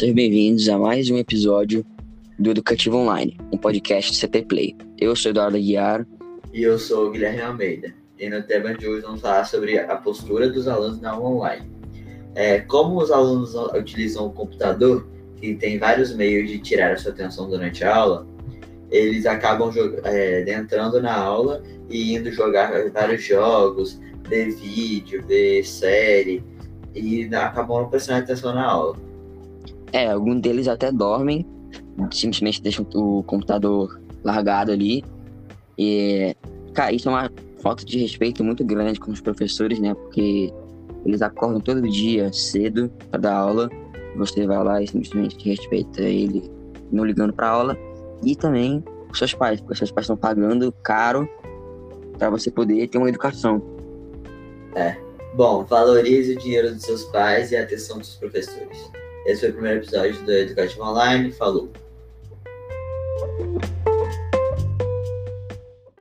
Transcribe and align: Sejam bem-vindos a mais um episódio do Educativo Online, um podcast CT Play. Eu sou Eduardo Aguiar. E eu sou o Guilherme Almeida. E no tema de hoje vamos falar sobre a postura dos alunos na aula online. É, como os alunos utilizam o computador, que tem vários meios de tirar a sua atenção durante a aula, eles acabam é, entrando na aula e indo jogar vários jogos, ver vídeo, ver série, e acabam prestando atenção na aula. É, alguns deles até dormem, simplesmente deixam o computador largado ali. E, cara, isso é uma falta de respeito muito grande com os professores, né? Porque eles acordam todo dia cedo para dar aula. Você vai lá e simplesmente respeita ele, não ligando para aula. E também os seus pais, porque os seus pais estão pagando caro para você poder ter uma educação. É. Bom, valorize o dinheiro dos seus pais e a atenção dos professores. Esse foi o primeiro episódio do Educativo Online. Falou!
Sejam 0.00 0.14
bem-vindos 0.14 0.66
a 0.70 0.78
mais 0.78 1.10
um 1.10 1.18
episódio 1.18 1.84
do 2.38 2.52
Educativo 2.52 2.96
Online, 2.96 3.36
um 3.52 3.58
podcast 3.58 4.18
CT 4.18 4.46
Play. 4.46 4.74
Eu 4.98 5.14
sou 5.14 5.30
Eduardo 5.30 5.58
Aguiar. 5.58 6.06
E 6.54 6.62
eu 6.62 6.78
sou 6.78 7.08
o 7.08 7.10
Guilherme 7.10 7.42
Almeida. 7.42 7.94
E 8.18 8.30
no 8.30 8.42
tema 8.42 8.72
de 8.72 8.88
hoje 8.88 9.02
vamos 9.02 9.20
falar 9.20 9.44
sobre 9.44 9.78
a 9.78 9.94
postura 9.96 10.48
dos 10.48 10.66
alunos 10.66 11.02
na 11.02 11.10
aula 11.10 11.28
online. 11.28 11.70
É, 12.34 12.60
como 12.60 12.96
os 12.96 13.10
alunos 13.10 13.54
utilizam 13.54 14.28
o 14.28 14.32
computador, 14.32 15.06
que 15.36 15.54
tem 15.56 15.78
vários 15.78 16.14
meios 16.14 16.48
de 16.48 16.58
tirar 16.60 16.92
a 16.92 16.96
sua 16.96 17.12
atenção 17.12 17.50
durante 17.50 17.84
a 17.84 17.94
aula, 17.94 18.26
eles 18.90 19.26
acabam 19.26 19.70
é, 20.04 20.50
entrando 20.50 21.02
na 21.02 21.14
aula 21.14 21.62
e 21.90 22.14
indo 22.16 22.32
jogar 22.32 22.88
vários 22.90 23.22
jogos, 23.22 24.00
ver 24.26 24.50
vídeo, 24.52 25.22
ver 25.26 25.62
série, 25.62 26.42
e 26.94 27.28
acabam 27.34 27.86
prestando 27.90 28.20
atenção 28.20 28.54
na 28.54 28.64
aula. 28.64 29.10
É, 29.92 30.10
alguns 30.10 30.40
deles 30.40 30.68
até 30.68 30.92
dormem, 30.92 31.46
simplesmente 32.12 32.62
deixam 32.62 32.86
o 32.94 33.22
computador 33.24 34.00
largado 34.22 34.72
ali. 34.72 35.04
E, 35.76 36.36
cara, 36.74 36.92
isso 36.92 37.08
é 37.08 37.12
uma 37.12 37.30
falta 37.62 37.84
de 37.84 37.98
respeito 37.98 38.44
muito 38.44 38.64
grande 38.64 39.00
com 39.00 39.10
os 39.10 39.20
professores, 39.20 39.80
né? 39.80 39.94
Porque 39.94 40.52
eles 41.04 41.22
acordam 41.22 41.60
todo 41.60 41.88
dia 41.88 42.32
cedo 42.32 42.90
para 43.10 43.20
dar 43.20 43.34
aula. 43.34 43.70
Você 44.16 44.46
vai 44.46 44.62
lá 44.62 44.82
e 44.82 44.86
simplesmente 44.86 45.48
respeita 45.48 46.02
ele, 46.02 46.50
não 46.92 47.04
ligando 47.04 47.32
para 47.32 47.48
aula. 47.48 47.78
E 48.22 48.36
também 48.36 48.84
os 49.10 49.18
seus 49.18 49.34
pais, 49.34 49.60
porque 49.60 49.72
os 49.72 49.78
seus 49.78 49.90
pais 49.90 50.04
estão 50.04 50.16
pagando 50.16 50.72
caro 50.82 51.28
para 52.18 52.30
você 52.30 52.50
poder 52.50 52.86
ter 52.88 52.98
uma 52.98 53.08
educação. 53.08 53.62
É. 54.74 54.96
Bom, 55.34 55.64
valorize 55.64 56.34
o 56.34 56.38
dinheiro 56.38 56.74
dos 56.74 56.82
seus 56.82 57.04
pais 57.04 57.52
e 57.52 57.56
a 57.56 57.62
atenção 57.62 57.98
dos 57.98 58.16
professores. 58.16 58.90
Esse 59.26 59.40
foi 59.40 59.50
o 59.50 59.52
primeiro 59.52 59.80
episódio 59.80 60.24
do 60.24 60.32
Educativo 60.32 60.82
Online. 60.82 61.32
Falou! 61.32 61.70